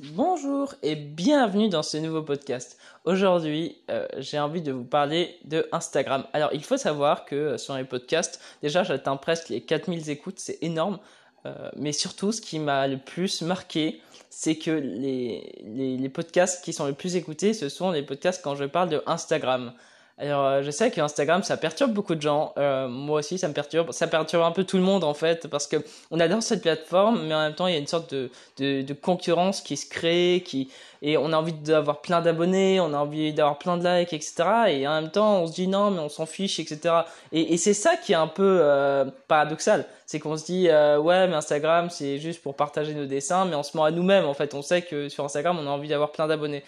Bonjour 0.00 0.74
et 0.82 0.96
bienvenue 0.96 1.68
dans 1.68 1.84
ce 1.84 1.96
nouveau 1.98 2.20
podcast. 2.20 2.78
Aujourd'hui, 3.04 3.76
euh, 3.90 4.08
j'ai 4.18 4.40
envie 4.40 4.60
de 4.60 4.72
vous 4.72 4.82
parler 4.82 5.38
de 5.44 5.68
Instagram. 5.70 6.24
Alors, 6.32 6.50
il 6.52 6.64
faut 6.64 6.76
savoir 6.76 7.24
que 7.24 7.36
euh, 7.36 7.58
sur 7.58 7.76
les 7.76 7.84
podcasts, 7.84 8.40
déjà 8.60 8.82
j'atteins 8.82 9.16
presque 9.16 9.50
les 9.50 9.60
4000 9.60 10.10
écoutes, 10.10 10.40
c'est 10.40 10.58
énorme. 10.62 10.98
Euh, 11.46 11.70
mais 11.76 11.92
surtout, 11.92 12.32
ce 12.32 12.40
qui 12.40 12.58
m'a 12.58 12.88
le 12.88 12.98
plus 12.98 13.42
marqué, 13.42 14.00
c'est 14.30 14.56
que 14.56 14.72
les, 14.72 16.10
podcasts 16.12 16.64
qui 16.64 16.72
sont 16.72 16.86
les 16.86 16.92
plus 16.92 17.14
écoutés, 17.14 17.54
ce 17.54 17.68
sont 17.68 17.92
les 17.92 18.02
podcasts 18.02 18.42
quand 18.42 18.56
je 18.56 18.64
parle 18.64 18.88
de 18.88 19.00
Instagram. 19.06 19.74
Alors, 20.16 20.46
euh, 20.46 20.62
je 20.62 20.70
sais 20.70 20.92
que 20.92 21.00
Instagram, 21.00 21.42
ça 21.42 21.56
perturbe 21.56 21.92
beaucoup 21.92 22.14
de 22.14 22.22
gens. 22.22 22.52
Euh, 22.56 22.86
moi 22.86 23.18
aussi, 23.18 23.36
ça 23.36 23.48
me 23.48 23.52
perturbe. 23.52 23.90
Ça 23.90 24.06
perturbe 24.06 24.44
un 24.44 24.52
peu 24.52 24.62
tout 24.62 24.76
le 24.76 24.82
monde, 24.82 25.02
en 25.02 25.14
fait, 25.14 25.48
parce 25.48 25.66
que 25.66 25.76
on 26.12 26.20
adore 26.20 26.42
cette 26.42 26.62
plateforme, 26.62 27.26
mais 27.26 27.34
en 27.34 27.40
même 27.40 27.54
temps, 27.54 27.66
il 27.66 27.72
y 27.72 27.76
a 27.76 27.80
une 27.80 27.88
sorte 27.88 28.14
de, 28.14 28.30
de, 28.58 28.82
de 28.82 28.94
concurrence 28.94 29.60
qui 29.60 29.76
se 29.76 29.88
crée, 29.88 30.42
qui 30.46 30.70
et 31.06 31.18
on 31.18 31.34
a 31.34 31.36
envie 31.36 31.52
d'avoir 31.52 32.00
plein 32.00 32.22
d'abonnés, 32.22 32.80
on 32.80 32.94
a 32.94 32.96
envie 32.96 33.34
d'avoir 33.34 33.58
plein 33.58 33.76
de 33.76 33.86
likes, 33.86 34.14
etc. 34.14 34.34
Et 34.68 34.88
en 34.88 35.02
même 35.02 35.10
temps, 35.10 35.42
on 35.42 35.46
se 35.46 35.52
dit 35.52 35.68
non, 35.68 35.90
mais 35.90 35.98
on 35.98 36.08
s'en 36.08 36.24
fiche, 36.24 36.58
etc. 36.58 36.94
Et, 37.30 37.52
et 37.52 37.58
c'est 37.58 37.74
ça 37.74 37.96
qui 37.98 38.12
est 38.12 38.16
un 38.16 38.26
peu 38.26 38.60
euh, 38.62 39.04
paradoxal, 39.28 39.84
c'est 40.06 40.18
qu'on 40.18 40.38
se 40.38 40.46
dit 40.46 40.70
euh, 40.70 40.98
ouais, 40.98 41.28
mais 41.28 41.34
Instagram, 41.34 41.90
c'est 41.90 42.18
juste 42.18 42.42
pour 42.42 42.56
partager 42.56 42.94
nos 42.94 43.04
dessins, 43.04 43.44
mais 43.44 43.54
on 43.54 43.62
se 43.62 43.76
ment 43.76 43.84
à 43.84 43.90
nous-mêmes. 43.90 44.24
En 44.24 44.32
fait, 44.32 44.54
on 44.54 44.62
sait 44.62 44.80
que 44.80 45.10
sur 45.10 45.26
Instagram, 45.26 45.58
on 45.60 45.66
a 45.66 45.70
envie 45.70 45.88
d'avoir 45.88 46.10
plein 46.10 46.26
d'abonnés. 46.26 46.64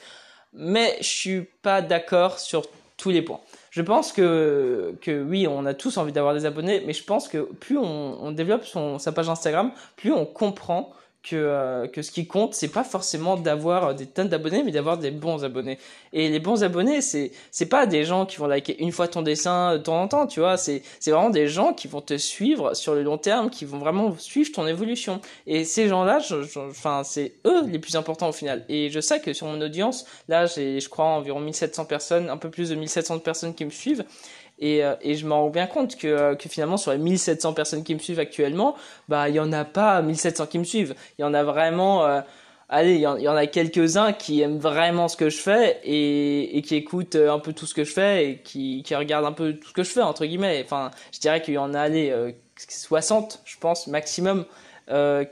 Mais 0.53 0.99
je 1.01 1.09
suis 1.09 1.43
pas 1.63 1.81
d'accord 1.81 2.39
sur 2.39 2.67
tous 2.97 3.11
les 3.11 3.23
points. 3.23 3.41
Je 3.71 3.83
pense 3.83 4.13
que, 4.13 4.95
que 5.03 5.23
oui, 5.23 5.47
on 5.47 5.67
a 5.67 5.75
tous 5.75 5.97
envie 5.99 6.13
d'avoir 6.13 6.35
des 6.35 6.47
abonnés, 6.47 6.83
mais 6.87 6.93
je 6.93 7.05
pense 7.05 7.29
que 7.29 7.39
plus 7.39 7.79
on, 7.79 8.31
développe 8.33 8.65
son, 8.65 8.99
sa 8.99 9.13
page 9.13 9.29
Instagram, 9.29 9.71
plus 9.97 10.13
on 10.13 10.25
comprend 10.25 10.93
que, 11.29 11.35
euh, 11.37 11.89
que 11.89 12.03
ce 12.03 12.13
qui 12.13 12.27
compte, 12.27 12.55
c'est 12.55 12.69
pas 12.69 12.85
forcément 12.85 13.37
d'avoir 13.37 13.95
des 13.95 14.07
tonnes 14.07 14.29
d'abonnés, 14.29 14.63
mais 14.63 14.71
d'avoir 14.71 14.97
des 14.97 15.11
bons 15.11 15.45
abonnés. 15.45 15.79
Et 16.13 16.29
les 16.29 16.39
bons 16.39 16.63
abonnés, 16.63 17.01
c'est 17.01 17.33
c'est 17.51 17.67
pas 17.67 17.87
des 17.87 18.05
gens 18.05 18.27
qui 18.27 18.37
vont 18.37 18.47
liker 18.47 18.81
une 18.81 18.93
fois 18.93 19.09
ton 19.09 19.23
dessin 19.23 19.73
de 19.73 19.79
temps 19.79 20.01
en 20.01 20.09
temps, 20.09 20.27
tu 20.27 20.41
vois. 20.41 20.57
C'est 20.57 20.83
c'est 21.01 21.11
vraiment 21.11 21.31
des 21.31 21.49
gens 21.49 21.73
qui 21.73 21.89
vont 21.89 22.01
te 22.01 22.17
suivre 22.17 22.75
sur 22.75 22.95
le 22.95 23.03
long 23.03 23.19
terme, 23.19 23.51
qui 23.51 23.65
vont 23.65 23.79
vraiment 23.79 24.15
suivre 24.19 24.53
ton 24.53 24.67
évolution. 24.67 25.21
Et 25.47 25.65
ces 25.65 25.89
gens-là, 25.89 26.21
enfin, 26.57 27.03
c'est 27.05 27.35
eux 27.45 27.67
les 27.67 27.81
plus 27.81 27.97
importants 27.97 28.29
au 28.29 28.33
final. 28.33 28.65
Et 28.69 28.89
je 28.91 29.01
sais 29.01 29.21
que 29.21 29.33
sur 29.33 29.49
mon 29.49 29.61
audience, 29.61 30.07
là, 30.29 30.47
j'ai, 30.47 30.79
je 30.81 30.89
crois, 30.89 31.07
environ 31.07 31.41
1700 31.41 31.87
personnes, 31.87 32.31
un 32.31 32.37
peu 32.37 32.51
plus 32.51 32.71
de 32.71 32.77
1700 32.77 33.19
personnes 33.19 33.55
qui 33.55 33.65
me 33.65 33.71
suivent. 33.71 34.05
Et, 34.59 34.85
euh, 34.85 34.95
et 35.03 35.15
je 35.15 35.27
m'en 35.27 35.43
rends 35.43 35.51
bien 35.51 35.67
compte 35.67 35.97
que, 35.97 36.07
euh, 36.07 36.35
que 36.35 36.49
finalement, 36.49 36.77
sur 36.77 36.93
les 36.93 36.99
1700 36.99 37.53
personnes 37.53 37.85
qui 37.85 37.95
me 37.95 38.01
suivent 38.01 38.19
actuellement, 38.19 38.75
bah, 39.09 39.29
il 39.29 39.35
y 39.35 39.41
en 39.41 39.53
a 39.53 39.65
pas 39.65 40.01
1700 40.03 40.47
qui 40.47 40.59
me 40.59 40.65
suivent. 40.65 40.95
Il 41.19 41.23
y 41.23 41.25
en 41.25 41.35
a 41.35 41.43
vraiment, 41.43 42.07
euh, 42.07 42.21
allez, 42.69 42.95
il 42.95 43.01
y, 43.01 43.07
en, 43.07 43.17
y 43.19 43.29
en 43.29 43.37
a 43.37 43.47
quelques-uns 43.47 44.13
qui 44.13 44.41
aiment 44.41 44.59
vraiment 44.59 45.09
ce 45.09 45.17
que 45.17 45.29
je 45.29 45.39
fais 45.39 45.81
et, 45.85 46.57
et 46.57 46.63
qui 46.63 46.75
écoutent 46.75 47.17
un 47.17 47.39
peu 47.39 47.53
tout 47.53 47.67
ce 47.67 47.75
que 47.75 47.85
je 47.85 47.93
fais 47.93 48.31
et 48.31 48.39
qui, 48.39 48.83
qui 48.83 48.95
regardent 48.95 49.27
un 49.27 49.33
peu 49.33 49.55
tout 49.55 49.69
ce 49.69 49.75
que 49.75 49.83
je 49.83 49.91
fais, 49.91 50.03
entre 50.03 50.25
guillemets. 50.25 50.63
Enfin, 50.65 50.91
je 51.13 51.21
dirais 51.21 51.43
qu'il 51.43 51.55
y 51.55 51.59
en 51.59 51.75
a, 51.75 51.81
allez, 51.81 52.15
60, 52.57 53.43
je 53.45 53.59
pense, 53.59 53.87
maximum, 53.89 54.47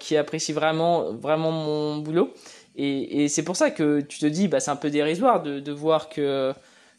qui 0.01 0.17
apprécient 0.17 0.55
vraiment, 0.55 1.13
vraiment 1.13 1.51
mon 1.51 1.97
boulot. 1.99 2.35
Et, 2.77 3.25
et 3.25 3.29
c'est 3.29 3.45
pour 3.45 3.57
ça 3.57 3.71
que 3.71 4.01
tu 4.01 4.19
te 4.19 4.27
dis, 4.27 4.49
bah, 4.49 4.61
c'est 4.61 4.71
un 4.73 4.77
peu 4.77 4.91
dérisoire 4.91 5.43
de, 5.43 5.61
de 5.61 5.73
voir 5.73 6.09
que, 6.09 6.53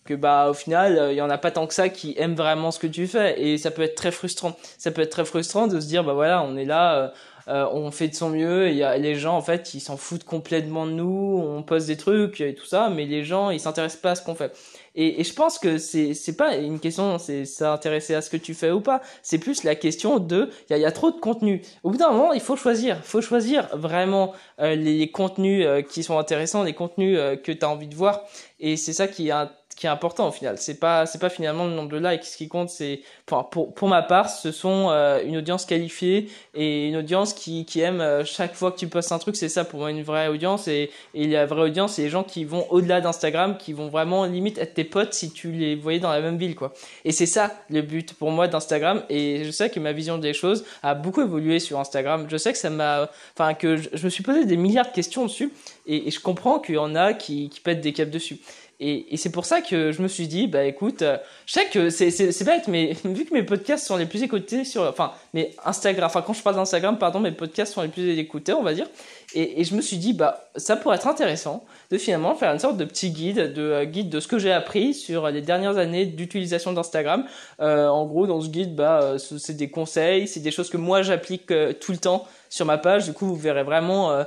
que 0.06 0.14
bah 0.14 0.50
au 0.50 0.54
final 0.54 1.10
il 1.12 1.16
y 1.16 1.22
en 1.22 1.30
a 1.30 1.38
pas 1.38 1.52
tant 1.52 1.68
que 1.68 1.74
ça 1.74 1.90
qui 1.90 2.16
aiment 2.18 2.36
vraiment 2.36 2.72
ce 2.72 2.80
que 2.80 2.88
tu 2.88 3.08
fais. 3.08 3.42
Et 3.42 3.58
ça 3.58 3.72
peut 3.72 3.82
être 3.82 3.96
très 3.96 4.12
frustrant. 4.12 4.56
Ça 4.78 4.92
peut 4.92 5.02
être 5.02 5.12
très 5.12 5.26
frustrant 5.26 5.68
de 5.68 5.80
se 5.80 5.88
dire 5.88 6.04
bah 6.04 6.14
voilà 6.14 6.44
on 6.44 6.56
est 6.56 6.66
là 6.66 6.96
euh, 6.96 7.08
euh, 7.48 7.68
on 7.74 7.92
fait 7.92 8.08
de 8.08 8.16
son 8.16 8.30
mieux. 8.30 8.68
Et 8.68 8.76
y 8.76 8.84
a 8.84 8.98
les 8.98 9.16
gens 9.16 9.36
en 9.36 9.42
fait 9.42 9.74
ils 9.74 9.80
s'en 9.80 9.98
foutent 9.98 10.24
complètement 10.24 10.86
de 10.86 10.92
nous. 10.92 11.44
On 11.44 11.64
poste 11.64 11.88
des 11.88 11.98
trucs 11.98 12.40
et 12.42 12.56
tout 12.56 12.66
ça 12.66 12.90
mais 12.90 13.06
les 13.06 13.24
gens 13.24 13.50
ils 13.50 13.60
s'intéressent 13.60 14.02
pas 14.02 14.12
à 14.12 14.16
ce 14.16 14.24
qu'on 14.24 14.36
fait. 14.36 14.54
Et, 14.98 15.20
et, 15.20 15.24
je 15.26 15.34
pense 15.34 15.60
que 15.60 15.78
c'est 15.78 16.14
c'est 16.14 16.38
pas 16.38 16.56
une 16.56 16.80
question 16.80 17.18
c'est 17.18 17.44
s'intéresser 17.44 18.16
à 18.16 18.22
ce 18.22 18.30
que 18.30 18.38
tu 18.38 18.54
fais 18.54 18.72
ou 18.72 18.80
pas. 18.80 19.02
C'est 19.24 19.40
plus 19.40 19.64
la 19.64 19.76
question 19.76 20.20
de 20.20 20.50
il 20.70 20.74
y 20.74 20.76
a, 20.76 20.78
y 20.78 20.86
a, 20.86 20.92
trop 20.92 21.12
de 21.12 21.20
contenu. 21.20 21.62
Au 21.84 21.92
bout 21.92 21.98
d'un 21.98 22.12
moment 22.12 22.32
il 22.32 22.40
faut 22.40 22.56
choisir. 22.56 23.04
Faut 23.04 23.22
choisir 23.22 23.68
vraiment 23.76 24.34
euh, 24.62 24.76
les, 24.76 24.98
les, 24.98 25.12
contenus 25.12 25.66
euh, 25.66 25.82
qui 25.82 26.02
sont 26.04 26.18
intéressants 26.18 26.64
les 26.64 26.74
contenus 26.74 27.18
euh, 27.20 27.36
que 27.36 27.52
tu 27.52 27.66
as 27.66 27.70
envie 27.70 27.88
de 27.88 27.96
voir. 27.96 28.22
Et 28.60 28.78
c'est 28.78 28.94
ça 28.94 29.08
qui 29.08 29.28
est 29.28 29.32
qui 29.76 29.88
est 29.88 29.90
important 29.90 30.28
au 30.28 30.32
final. 30.32 30.58
C'est 30.58 30.80
pas 30.80 31.06
c'est 31.06 31.20
pas 31.20 31.30
finalement 31.30 31.66
le 31.66 31.72
nombre 31.72 31.90
de 31.90 31.98
likes. 31.98 32.24
Ce 32.24 32.38
qui 32.38 32.48
compte, 32.48 32.70
c'est 32.70 33.02
pour, 33.26 33.50
pour 33.50 33.74
pour 33.74 33.88
ma 33.88 34.02
part, 34.02 34.30
ce 34.30 34.52
sont 34.52 34.88
euh, 34.90 35.22
une 35.26 35.38
audience 35.38 35.66
qualifiée 35.66 36.30
et 36.54 36.88
une 36.88 36.96
audience 36.96 37.34
qui 37.34 37.66
qui 37.66 37.82
aime 37.82 38.00
euh, 38.00 38.24
chaque 38.24 38.56
fois 38.56 38.72
que 38.72 38.78
tu 38.78 38.88
postes 38.88 39.12
un 39.12 39.20
truc. 39.20 39.36
C'est 39.36 39.50
ça 39.50 39.66
pour 39.66 39.80
moi 39.80 39.92
une 39.92 40.02
vraie 40.02 40.30
audience 40.30 40.68
et 40.68 40.92
et 41.14 41.28
la 41.28 41.46
vraie 41.46 41.64
audience, 41.64 41.94
c'est 41.94 42.04
les 42.04 42.10
gens 42.10 42.24
qui 42.24 42.46
vont 42.46 42.66
au-delà 42.70 43.02
d'Instagram, 43.02 43.58
qui 43.58 43.74
vont 43.74 43.90
vraiment 43.90 44.26
limite 44.26 44.58
être 44.58 44.76
tes 44.76 44.86
potes 44.86 45.14
si 45.14 45.32
tu 45.32 45.52
les 45.52 45.76
voyais 45.76 46.00
dans 46.00 46.12
la 46.12 46.22
même 46.22 46.38
ville 46.38 46.56
quoi. 46.56 46.74
Et 47.04 47.12
c'est 47.12 47.26
ça 47.26 47.52
le 47.70 47.82
but 47.82 48.14
pour 48.14 48.32
moi 48.32 48.48
d'Instagram. 48.48 49.04
Et 49.10 49.44
je 49.44 49.52
sais 49.52 49.70
que 49.70 49.80
ma 49.82 49.92
vision 49.92 50.18
des 50.18 50.34
choses 50.34 50.64
a 50.84 50.96
beaucoup 50.96 51.22
évolué 51.22 51.60
sur 51.60 51.80
Instagram. 51.80 52.28
Je 52.30 52.38
sais 52.38 52.54
que 52.54 52.58
ça 52.58 52.70
m'a, 52.70 53.10
enfin 53.38 53.54
que 53.54 53.76
je, 53.76 53.90
je, 53.92 54.06
me 54.06 54.10
suis 54.10 54.24
posé 54.24 54.46
des 54.46 54.58
milliards 54.58 54.88
de 54.88 54.94
questions 54.94 55.26
dessus 55.26 55.52
et, 55.86 56.08
et 56.08 56.12
je 56.12 56.20
comprends 56.22 56.60
qu'il 56.60 56.76
y 56.76 56.78
en 56.78 56.96
a 56.96 57.14
qui 57.14 57.50
qui 57.50 57.60
pètent 57.60 57.82
des 57.82 57.92
câbles 57.92 58.12
dessus. 58.12 58.40
Et, 58.80 59.14
et 59.14 59.18
c'est 59.18 59.32
pour 59.32 59.46
ça 59.46 59.62
que 59.62 59.92
je 59.92 60.02
me 60.02 60.08
suis 60.08 60.28
dit, 60.28 60.48
bah 60.48 60.66
écoute, 60.66 61.02
euh, 61.02 61.18
je 61.46 61.54
sais 61.54 61.66
que 61.66 61.90
c'est, 61.90 62.44
bête, 62.44 62.68
mais 62.68 62.94
vu 63.06 63.26
que 63.26 63.34
mes 63.34 63.44
podcasts 63.44 63.86
sont 63.86 63.98
les 63.98 64.06
plus 64.06 64.24
écoutés 64.24 64.66
sur, 64.66 64.84
enfin, 64.84 65.14
mes 65.34 65.56
Instagram, 65.66 66.08
enfin 66.08 66.22
quand 66.22 66.34
je 66.34 66.42
parle 66.42 66.56
d'Instagram, 66.56 66.98
pardon, 66.98 67.20
mes 67.20 67.32
podcasts 67.32 67.74
sont 67.74 67.82
les 67.82 67.88
plus 67.88 68.18
écoutés, 68.18 68.54
on 68.54 68.64
va 68.64 68.74
dire. 68.74 68.88
Et, 69.34 69.62
et 69.62 69.64
je 69.64 69.76
me 69.76 69.82
suis 69.82 69.98
dit, 69.98 70.14
bah 70.14 70.50
ça 70.56 70.76
pourrait 70.76 70.96
être 70.96 71.08
intéressant 71.08 71.66
de 71.92 71.98
finalement 71.98 72.36
faire 72.36 72.52
une 72.52 72.60
sorte 72.60 72.78
de 72.78 72.86
petit 72.86 73.12
guide, 73.12 73.54
de 73.54 73.62
euh, 73.62 73.86
guide 73.86 74.10
de 74.10 74.20
ce 74.20 74.28
que 74.28 74.40
j'ai 74.40 74.52
appris 74.52 74.94
sur 74.94 75.30
les 75.30 75.42
dernières 75.42 75.78
années 75.78 76.06
d'utilisation 76.06 76.74
d'Instagram. 76.74 77.26
Euh, 77.60 77.88
en 77.88 78.06
gros, 78.06 78.28
dans 78.28 78.42
ce 78.42 78.50
guide, 78.50 78.76
bah 78.76 79.00
euh, 79.02 79.18
c'est 79.18 79.56
des 79.56 79.70
conseils, 79.70 80.28
c'est 80.28 80.40
des 80.40 80.52
choses 80.52 80.70
que 80.70 80.78
moi 80.78 81.02
j'applique 81.02 81.54
tout 81.80 81.92
le 81.92 81.98
temps 81.98 82.26
sur 82.50 82.66
ma 82.66 82.78
page. 82.78 83.06
Du 83.06 83.14
coup, 83.14 83.26
vous 83.26 83.36
verrez 83.36 83.64
vraiment 83.64 84.26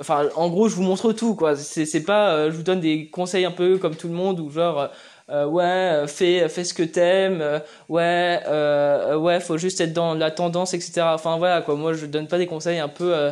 enfin 0.00 0.28
en 0.36 0.48
gros 0.48 0.68
je 0.68 0.74
vous 0.76 0.82
montre 0.82 1.12
tout 1.12 1.34
quoi. 1.34 1.56
C'est 1.56 2.04
pas 2.04 2.32
euh, 2.32 2.50
je 2.50 2.56
vous 2.56 2.62
donne 2.62 2.80
des 2.80 3.08
conseils 3.10 3.44
un 3.44 3.50
peu 3.50 3.78
comme 3.78 3.94
tout 3.96 4.08
le 4.08 4.14
monde 4.14 4.40
ou 4.40 4.50
genre 4.50 4.88
euh, 5.30 5.46
ouais 5.46 6.06
fais 6.08 6.48
fais 6.48 6.64
ce 6.64 6.74
que 6.74 6.82
t'aimes 6.82 7.40
euh, 7.40 7.58
ouais 7.88 8.40
euh, 8.48 9.16
ouais 9.16 9.38
faut 9.40 9.58
juste 9.58 9.80
être 9.80 9.92
dans 9.92 10.14
la 10.14 10.30
tendance 10.30 10.74
etc 10.74 11.02
enfin 11.02 11.36
voilà 11.38 11.62
quoi. 11.62 11.76
Moi 11.76 11.92
je 11.92 12.06
donne 12.06 12.26
pas 12.28 12.38
des 12.38 12.46
conseils 12.46 12.78
un 12.78 12.88
peu 12.88 13.14
euh, 13.14 13.30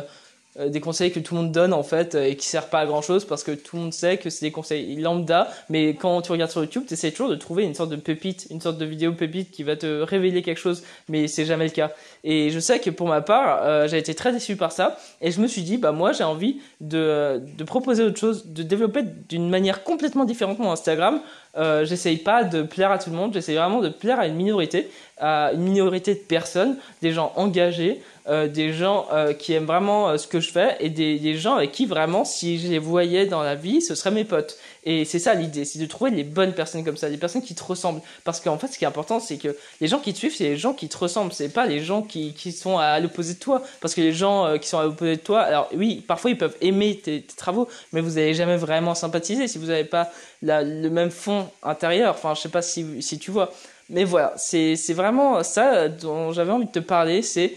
des 0.67 0.81
conseils 0.81 1.11
que 1.11 1.19
tout 1.19 1.35
le 1.35 1.41
monde 1.41 1.51
donne 1.51 1.73
en 1.73 1.83
fait 1.83 2.15
et 2.15 2.35
qui 2.35 2.47
servent 2.47 2.69
pas 2.69 2.79
à 2.79 2.85
grand 2.85 3.01
chose 3.01 3.25
parce 3.25 3.43
que 3.43 3.51
tout 3.51 3.77
le 3.77 3.83
monde 3.83 3.93
sait 3.93 4.17
que 4.17 4.29
c'est 4.29 4.45
des 4.45 4.51
conseils 4.51 4.95
lambda. 4.97 5.49
Mais 5.69 5.95
quand 5.95 6.21
tu 6.21 6.31
regardes 6.31 6.51
sur 6.51 6.61
YouTube 6.61 6.83
tu 6.87 6.93
essaies 6.93 7.11
toujours 7.11 7.29
de 7.29 7.35
trouver 7.35 7.63
une 7.63 7.73
sorte 7.73 7.89
de 7.89 7.95
pépite 7.95 8.47
une 8.49 8.61
sorte 8.61 8.77
de 8.77 8.85
vidéo 8.85 9.13
pépite 9.13 9.51
qui 9.51 9.63
va 9.63 9.75
te 9.75 10.01
révéler 10.01 10.41
quelque 10.41 10.59
chose 10.59 10.83
mais 11.07 11.27
c'est 11.27 11.45
jamais 11.45 11.65
le 11.65 11.71
cas. 11.71 11.91
Et 12.23 12.49
je 12.49 12.59
sais 12.59 12.79
que 12.79 12.89
pour 12.89 13.07
ma 13.07 13.21
part 13.21 13.61
euh, 13.63 13.87
j'ai 13.87 13.97
été 13.97 14.13
très 14.15 14.31
déçu 14.31 14.55
par 14.55 14.71
ça 14.71 14.97
et 15.21 15.31
je 15.31 15.39
me 15.39 15.47
suis 15.47 15.61
dit 15.61 15.77
bah 15.77 15.91
moi 15.91 16.11
j'ai 16.11 16.23
envie 16.23 16.59
de, 16.81 17.41
de 17.57 17.63
proposer 17.63 18.03
autre 18.03 18.19
chose 18.19 18.47
de 18.47 18.63
développer 18.63 19.03
d'une 19.29 19.49
manière 19.49 19.83
complètement 19.83 20.25
différente 20.25 20.59
mon 20.59 20.71
Instagram 20.71 21.21
euh, 21.57 21.85
j'essaye 21.85 22.17
pas 22.17 22.43
de 22.43 22.61
plaire 22.61 22.91
à 22.91 22.99
tout 22.99 23.09
le 23.09 23.15
monde 23.15 23.33
j'essaye 23.33 23.55
vraiment 23.55 23.81
de 23.81 23.89
plaire 23.89 24.19
à 24.19 24.27
une 24.27 24.35
minorité 24.35 24.89
à 25.17 25.51
une 25.53 25.63
minorité 25.63 26.13
de 26.13 26.19
personnes 26.19 26.77
des 27.01 27.11
gens 27.11 27.33
engagés 27.35 28.01
euh, 28.29 28.47
des 28.47 28.73
gens 28.73 29.07
euh, 29.11 29.33
qui 29.33 29.53
aiment 29.53 29.65
vraiment 29.65 30.15
ce 30.15 30.27
que 30.27 30.39
je 30.39 30.51
fais 30.51 30.77
et 30.79 30.91
des, 30.91 31.17
des, 31.17 31.35
gens 31.35 31.55
avec 31.55 31.71
qui 31.71 31.87
vraiment, 31.87 32.25
si 32.25 32.59
je 32.59 32.67
les 32.67 32.77
voyais 32.77 33.25
dans 33.25 33.41
la 33.41 33.55
vie, 33.55 33.81
ce 33.81 33.95
seraient 33.95 34.11
mes 34.11 34.23
potes. 34.23 34.55
Et 34.83 35.03
c'est 35.03 35.17
ça 35.17 35.33
l'idée, 35.33 35.65
c'est 35.65 35.79
de 35.79 35.85
trouver 35.87 36.11
les 36.11 36.23
bonnes 36.23 36.53
personnes 36.53 36.85
comme 36.85 36.95
ça, 36.95 37.09
des 37.09 37.17
personnes 37.17 37.41
qui 37.41 37.55
te 37.55 37.63
ressemblent. 37.63 38.01
Parce 38.25 38.39
qu'en 38.39 38.59
fait, 38.59 38.67
ce 38.67 38.77
qui 38.77 38.83
est 38.83 38.87
important, 38.87 39.19
c'est 39.19 39.37
que 39.37 39.57
les 39.81 39.87
gens 39.87 39.97
qui 39.97 40.13
te 40.13 40.19
suivent, 40.19 40.35
c'est 40.35 40.43
les 40.43 40.57
gens 40.57 40.73
qui 40.73 40.89
te 40.89 40.97
ressemblent, 40.97 41.33
c'est 41.33 41.49
pas 41.49 41.65
les 41.65 41.79
gens 41.79 42.03
qui, 42.03 42.35
qui 42.35 42.51
sont 42.51 42.77
à 42.77 42.99
l'opposé 42.99 43.33
de 43.33 43.39
toi. 43.39 43.63
Parce 43.81 43.95
que 43.95 44.01
les 44.01 44.13
gens 44.13 44.59
qui 44.59 44.67
sont 44.67 44.77
à 44.77 44.83
l'opposé 44.83 45.15
de 45.15 45.21
toi, 45.21 45.41
alors 45.41 45.67
oui, 45.75 46.03
parfois 46.07 46.29
ils 46.29 46.37
peuvent 46.37 46.57
aimer 46.61 47.01
tes, 47.03 47.23
tes 47.23 47.35
travaux, 47.35 47.67
mais 47.93 48.01
vous 48.01 48.11
n'allez 48.11 48.35
jamais 48.35 48.57
vraiment 48.57 48.93
sympathiser 48.93 49.47
si 49.47 49.57
vous 49.57 49.67
n'avez 49.67 49.85
pas 49.85 50.11
la, 50.43 50.61
le 50.61 50.89
même 50.91 51.09
fond 51.09 51.48
intérieur. 51.63 52.15
Enfin, 52.15 52.33
je 52.35 52.41
sais 52.41 52.49
pas 52.49 52.61
si, 52.61 53.01
si 53.01 53.19
tu 53.19 53.31
vois. 53.31 53.51
Mais 53.89 54.03
voilà, 54.03 54.33
c'est 54.37 54.75
vraiment 54.93 55.43
ça 55.43 55.89
dont 55.89 56.31
j'avais 56.31 56.51
envie 56.51 56.67
de 56.67 56.71
te 56.71 56.79
parler, 56.79 57.21
c'est 57.21 57.53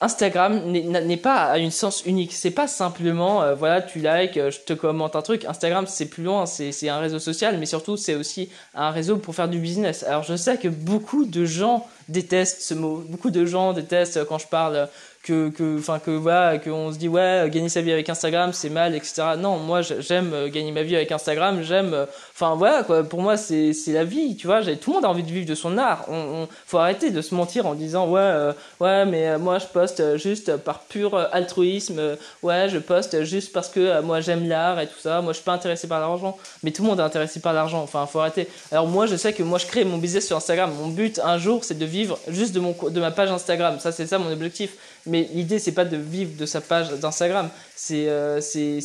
Instagram 0.00 0.60
n'est 0.70 1.16
pas 1.16 1.44
à 1.44 1.58
une 1.58 1.70
sens 1.70 2.04
unique. 2.04 2.34
C'est 2.34 2.50
pas 2.50 2.68
simplement, 2.68 3.42
euh, 3.42 3.54
voilà, 3.54 3.80
tu 3.80 3.98
likes, 4.00 4.36
euh, 4.36 4.50
je 4.50 4.60
te 4.60 4.74
commente 4.74 5.16
un 5.16 5.22
truc. 5.22 5.46
Instagram, 5.46 5.86
c'est 5.88 6.06
plus 6.06 6.22
loin, 6.22 6.44
c'est 6.44 6.88
un 6.88 6.98
réseau 6.98 7.18
social, 7.18 7.56
mais 7.58 7.64
surtout, 7.64 7.96
c'est 7.96 8.14
aussi 8.14 8.50
un 8.74 8.90
réseau 8.90 9.16
pour 9.16 9.34
faire 9.34 9.48
du 9.48 9.58
business. 9.58 10.02
Alors, 10.02 10.22
je 10.22 10.36
sais 10.36 10.58
que 10.58 10.68
beaucoup 10.68 11.24
de 11.24 11.46
gens 11.46 11.86
détestent 12.08 12.60
ce 12.60 12.74
mot. 12.74 13.02
Beaucoup 13.08 13.30
de 13.30 13.46
gens 13.46 13.72
détestent 13.72 14.22
quand 14.26 14.38
je 14.38 14.46
parle 14.48 14.88
que 15.26 15.48
que 15.50 15.78
enfin 15.78 15.98
que 15.98 16.12
voilà 16.12 16.56
qu'on 16.58 16.92
se 16.92 16.98
dit 16.98 17.08
ouais 17.08 17.48
gagner 17.50 17.68
sa 17.68 17.80
vie 17.80 17.90
avec 17.90 18.08
Instagram 18.08 18.52
c'est 18.52 18.70
mal 18.70 18.94
etc 18.94 19.22
non 19.36 19.58
moi 19.58 19.80
j'aime 19.82 20.32
euh, 20.32 20.48
gagner 20.48 20.70
ma 20.70 20.84
vie 20.84 20.94
avec 20.94 21.10
Instagram 21.10 21.62
j'aime 21.62 21.94
euh, 21.94 22.06
enfin 22.32 22.54
voilà 22.54 22.84
quoi. 22.84 23.02
Pour 23.02 23.22
moi 23.22 23.36
c'est 23.36 23.72
c'est 23.72 23.92
la 23.92 24.04
vie 24.04 24.36
tu 24.36 24.46
vois. 24.46 24.62
Tout 24.62 24.90
le 24.90 24.94
monde 24.94 25.04
a 25.04 25.08
envie 25.08 25.24
de 25.24 25.30
vivre 25.30 25.46
de 25.46 25.54
son 25.56 25.78
art. 25.78 26.04
On, 26.08 26.46
faut 26.66 26.78
arrêter 26.78 27.10
de 27.10 27.20
se 27.20 27.34
mentir 27.34 27.66
en 27.66 27.74
disant 27.74 28.08
ouais 28.08 28.20
euh, 28.20 28.52
ouais 28.78 29.04
mais 29.04 29.36
moi 29.38 29.58
je 29.58 29.66
poste 29.66 30.16
juste 30.16 30.56
par 30.58 30.80
pur 30.80 31.16
altruisme 31.32 32.16
ouais 32.42 32.68
je 32.68 32.78
poste 32.78 33.24
juste 33.24 33.52
parce 33.52 33.68
que 33.68 34.00
moi 34.02 34.20
j'aime 34.20 34.48
l'art 34.48 34.78
et 34.78 34.86
tout 34.86 35.00
ça. 35.00 35.20
Moi 35.22 35.32
je 35.32 35.38
suis 35.38 35.44
pas 35.44 35.54
intéressé 35.54 35.88
par 35.88 35.98
l'argent. 35.98 36.36
Mais 36.62 36.70
tout 36.70 36.82
le 36.82 36.88
monde 36.88 37.00
est 37.00 37.02
intéressé 37.02 37.40
par 37.40 37.52
l'argent 37.52 37.82
enfin 37.82 38.06
faut 38.06 38.20
arrêter. 38.20 38.46
Alors 38.70 38.86
moi 38.86 39.06
je 39.06 39.16
sais 39.16 39.32
que 39.32 39.42
moi 39.42 39.58
je 39.58 39.66
crée 39.66 39.84
mon 39.84 39.98
business 39.98 40.26
sur 40.26 40.36
Instagram. 40.36 40.70
Mon 40.80 40.88
but 40.88 41.20
un 41.24 41.38
jour 41.38 41.64
c'est 41.64 41.78
de 41.78 41.86
vivre 41.86 42.18
juste 42.28 42.54
de 42.54 42.60
mon 42.60 42.76
de 42.88 43.00
ma 43.00 43.10
page 43.10 43.30
Instagram. 43.30 43.80
Ça 43.80 43.90
c'est 43.90 44.06
ça 44.06 44.18
mon 44.18 44.30
objectif. 44.30 44.76
Mais 45.06 45.15
l'idée 45.22 45.58
c'est 45.58 45.72
pas 45.72 45.84
de 45.84 45.96
vivre 45.96 46.36
de 46.36 46.46
sa 46.46 46.60
page 46.60 46.90
d'Instagram. 46.90 47.48
C'est 47.74 48.08
euh, 48.08 48.40
c'est 48.40 48.80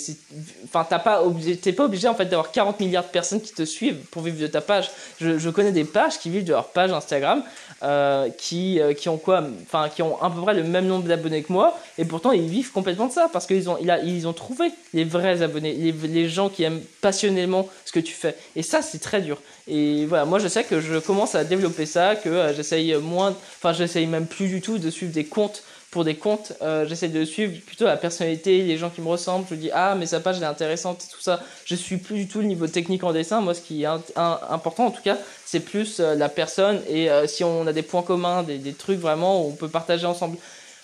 enfin 0.65 0.85
t'as 0.87 0.99
pas 0.99 1.23
t'es 1.61 1.71
pas 1.71 1.85
obligé 1.85 2.07
en 2.07 2.13
fait 2.13 2.25
d'avoir 2.25 2.51
40 2.51 2.79
milliards 2.79 3.05
de 3.05 3.09
personnes 3.09 3.41
qui 3.41 3.53
te 3.53 3.63
suivent 3.63 3.99
pour 4.11 4.21
vivre 4.21 4.39
de 4.39 4.47
ta 4.47 4.59
page. 4.61 4.91
Je, 5.19 5.49
connais 5.49 5.71
des 5.71 5.85
pages 5.85 6.19
qui 6.19 6.29
vivent 6.29 6.43
de 6.43 6.51
leur 6.51 6.67
page 6.67 6.91
Instagram 6.91 7.43
euh, 7.83 8.29
qui 8.37 8.79
euh, 8.81 8.93
qui 8.93 9.07
ont 9.07 9.17
quoi 9.17 9.43
enfin 9.63 9.89
qui 9.89 10.01
ont 10.01 10.21
à 10.21 10.29
peu 10.29 10.41
près 10.41 10.53
le 10.53 10.63
même 10.63 10.87
nombre 10.87 11.07
d'abonnés 11.07 11.41
que 11.41 11.53
moi 11.53 11.77
et 11.97 12.05
pourtant 12.05 12.31
ils 12.31 12.47
vivent 12.47 12.71
complètement 12.71 13.07
de 13.07 13.13
ça 13.13 13.29
parce 13.31 13.47
qu'ils 13.47 13.69
ont 13.69 13.77
ils 14.03 14.27
ont 14.27 14.33
trouvé 14.33 14.71
les 14.93 15.05
vrais 15.05 15.41
abonnés 15.41 15.73
les, 15.73 15.91
les 15.91 16.29
gens 16.29 16.49
qui 16.49 16.63
aiment 16.63 16.81
passionnément 17.01 17.69
ce 17.85 17.93
que 17.93 17.99
tu 18.01 18.13
fais. 18.13 18.35
Et 18.57 18.63
ça 18.63 18.81
c'est 18.81 18.99
très 18.99 19.21
dur. 19.21 19.41
Et 19.67 20.05
voilà 20.05 20.25
moi 20.25 20.39
je 20.39 20.49
sais 20.49 20.65
que 20.65 20.81
je 20.81 20.97
commence 20.97 21.33
à 21.33 21.45
développer 21.45 21.85
ça 21.85 22.15
que 22.15 22.29
euh, 22.29 22.53
j'essaye 22.53 22.93
moins 22.95 23.35
enfin 23.57 23.71
j'essaye 23.71 24.05
même 24.05 24.27
plus 24.27 24.47
du 24.47 24.61
tout 24.61 24.77
de 24.77 24.89
suivre 24.89 25.13
des 25.13 25.25
comptes 25.25 25.63
pour 25.91 26.05
des 26.05 26.15
comptes, 26.15 26.53
euh, 26.61 26.85
j'essaie 26.87 27.09
de 27.09 27.25
suivre 27.25 27.53
plutôt 27.65 27.83
la 27.83 27.97
personnalité, 27.97 28.61
les 28.61 28.77
gens 28.77 28.89
qui 28.89 29.01
me 29.01 29.09
ressemblent. 29.09 29.45
Je 29.49 29.55
dis, 29.55 29.69
ah, 29.73 29.93
mais 29.99 30.05
sa 30.05 30.21
page 30.21 30.41
est 30.41 30.45
intéressante 30.45 31.03
et 31.03 31.13
tout 31.13 31.19
ça. 31.19 31.43
Je 31.65 31.75
suis 31.75 31.97
plus 31.97 32.15
du 32.15 32.27
tout 32.29 32.39
le 32.39 32.45
niveau 32.45 32.65
technique 32.67 33.03
en 33.03 33.11
dessin. 33.11 33.41
Moi, 33.41 33.53
ce 33.53 33.59
qui 33.59 33.83
est 33.83 33.87
important, 34.15 34.85
en 34.85 34.91
tout 34.91 35.01
cas, 35.03 35.17
c'est 35.45 35.59
plus 35.59 35.99
euh, 35.99 36.15
la 36.15 36.29
personne 36.29 36.81
et 36.87 37.11
euh, 37.11 37.27
si 37.27 37.43
on 37.43 37.67
a 37.67 37.73
des 37.73 37.81
points 37.81 38.03
communs, 38.03 38.41
des, 38.41 38.71
trucs 38.71 38.99
vraiment 38.99 39.43
où 39.43 39.49
on 39.49 39.51
peut 39.51 39.67
partager 39.67 40.05
ensemble. 40.05 40.37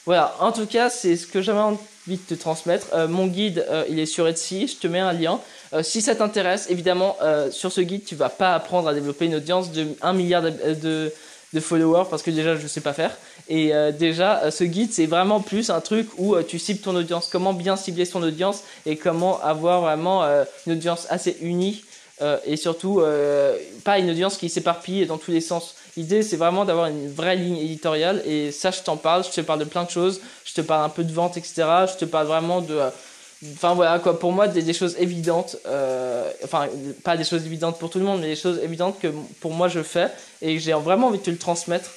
Voilà, 0.06 0.36
en 0.42 0.52
tout 0.52 0.66
cas, 0.66 0.90
c'est 0.90 1.16
ce 1.16 1.26
que 1.26 1.42
j'avais 1.42 1.60
envie 1.60 1.80
de 2.08 2.16
te 2.28 2.34
transmettre. 2.34 3.08
mon 3.08 3.28
guide, 3.28 3.66
il 3.90 4.00
est 4.00 4.06
sur 4.06 4.28
Etsy, 4.28 4.68
je 4.68 4.76
te 4.76 4.88
mets 4.88 5.00
un 5.00 5.12
lien. 5.12 5.42
si 5.82 6.02
ça 6.02 6.16
t'intéresse, 6.16 6.68
évidemment, 6.70 7.18
sur 7.52 7.74
ce 7.74 7.82
guide, 7.82 8.06
tu 8.06 8.16
vas 8.16 8.30
pas 8.30 8.56
apprendre 8.56 8.88
à 8.88 8.94
développer 8.94 9.26
une 9.26 9.36
audience 9.36 9.72
de 9.74 9.88
1 10.02 10.14
milliard 10.14 10.44
de, 10.44 11.12
de 11.54 11.60
followers 11.60 12.06
parce 12.10 12.24
que 12.24 12.32
déjà 12.32 12.56
je 12.56 12.68
sais 12.68 12.82
pas 12.82 12.94
faire 12.94 13.12
et 13.50 13.74
euh, 13.74 13.92
déjà 13.92 14.44
euh, 14.44 14.52
ce 14.52 14.64
guide 14.64 14.92
c'est 14.92 15.06
vraiment 15.06 15.40
plus 15.40 15.70
un 15.70 15.82
truc 15.82 16.08
où 16.18 16.36
euh, 16.36 16.44
tu 16.44 16.60
cibles 16.60 16.82
ton 16.82 16.96
audience 16.96 17.30
comment 17.32 17.54
bien 17.54 17.76
cibler 17.76 18.06
son 18.06 18.22
audience 18.24 18.64
et 18.86 18.98
comment 18.98 19.42
avoir 19.42 19.82
vraiment 19.82 20.24
une 20.66 20.74
audience 20.74 21.08
assez 21.10 21.38
unie 21.42 21.84
et 22.46 22.58
surtout 22.58 23.02
pas 23.84 24.00
une 24.00 24.10
audience 24.10 24.38
qui 24.38 24.50
s'éparpille 24.50 25.06
dans 25.06 25.18
tous 25.18 25.32
les 25.32 25.42
sens 25.42 25.76
l'idée 25.96 26.24
c'est 26.24 26.38
vraiment 26.38 26.66
d'avoir 26.66 26.88
une 26.88 27.12
vraie 27.12 27.36
ligne 27.36 27.58
éditoriale 27.58 28.24
et 28.26 28.52
ça 28.52 28.72
je 28.72 28.82
t'en 28.82 28.98
parle 28.98 29.24
je 29.24 29.30
te 29.30 29.42
parle 29.42 29.60
de 29.60 29.66
plein 29.66 29.84
de 29.84 29.90
choses 29.90 30.20
je 30.44 30.54
te 30.54 30.62
parle 30.62 30.84
un 30.84 30.90
peu 30.90 31.04
de 31.04 31.14
vente 31.14 31.38
etc 31.38 31.64
je 31.92 31.98
te 31.98 32.06
parle 32.06 32.28
vraiment 32.28 32.62
de 32.62 32.80
Enfin 33.54 33.76
voilà 33.76 34.00
quoi, 34.00 34.18
pour 34.18 34.32
moi 34.32 34.48
des, 34.48 34.74
choses 34.74 34.96
évidentes, 34.98 35.58
enfin 36.44 36.66
pas 37.04 37.16
des 37.16 37.24
choses 37.24 37.46
évidentes 37.46 37.78
pour 37.78 37.92
tout 37.92 38.00
le 38.00 38.06
monde, 38.06 38.22
mais 38.22 38.30
des 38.30 38.36
choses 38.36 38.60
évidentes 38.64 39.00
que 39.00 39.10
pour 39.40 39.54
moi 39.54 39.68
je 39.68 39.84
fais 39.84 40.08
et 40.42 40.58
j'ai 40.58 40.74
vraiment 40.74 41.08
envie 41.08 41.20
de 41.20 41.24
te 41.24 41.30
le 41.30 41.38
transmettre. 41.38 41.92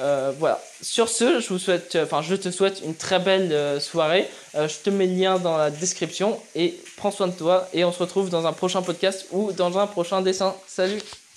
Euh, 0.00 0.32
voilà. 0.38 0.60
Sur 0.80 1.08
ce, 1.08 1.40
je 1.40 1.48
vous 1.48 1.58
souhaite, 1.58 1.96
enfin 2.02 2.20
je 2.22 2.34
te 2.34 2.50
souhaite 2.50 2.82
une 2.84 2.94
très 2.94 3.18
belle 3.18 3.52
euh, 3.52 3.80
soirée. 3.80 4.28
Euh, 4.54 4.68
je 4.68 4.78
te 4.78 4.90
mets 4.90 5.06
le 5.06 5.14
lien 5.14 5.38
dans 5.38 5.56
la 5.56 5.70
description 5.70 6.40
et 6.54 6.74
prends 6.96 7.10
soin 7.10 7.28
de 7.28 7.32
toi 7.32 7.68
et 7.72 7.84
on 7.84 7.92
se 7.92 7.98
retrouve 7.98 8.30
dans 8.30 8.46
un 8.46 8.52
prochain 8.52 8.82
podcast 8.82 9.26
ou 9.30 9.52
dans 9.52 9.78
un 9.78 9.86
prochain 9.86 10.20
dessin. 10.20 10.54
Salut 10.66 11.00